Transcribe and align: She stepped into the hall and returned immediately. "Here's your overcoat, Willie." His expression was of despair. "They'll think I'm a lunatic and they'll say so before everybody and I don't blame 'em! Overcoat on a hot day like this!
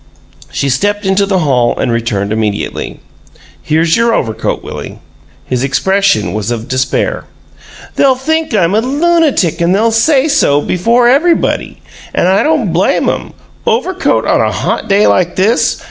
She 0.51 0.67
stepped 0.69 1.05
into 1.05 1.27
the 1.27 1.37
hall 1.37 1.77
and 1.77 1.91
returned 1.91 2.33
immediately. 2.33 2.99
"Here's 3.61 3.95
your 3.95 4.15
overcoat, 4.15 4.63
Willie." 4.63 4.97
His 5.45 5.63
expression 5.63 6.33
was 6.33 6.49
of 6.49 6.67
despair. 6.67 7.25
"They'll 7.97 8.15
think 8.15 8.51
I'm 8.55 8.73
a 8.73 8.81
lunatic 8.81 9.61
and 9.61 9.75
they'll 9.75 9.91
say 9.91 10.27
so 10.27 10.59
before 10.59 11.07
everybody 11.07 11.83
and 12.15 12.27
I 12.27 12.41
don't 12.41 12.73
blame 12.73 13.07
'em! 13.09 13.33
Overcoat 13.67 14.25
on 14.25 14.41
a 14.41 14.51
hot 14.51 14.87
day 14.89 15.05
like 15.05 15.35
this! 15.35 15.77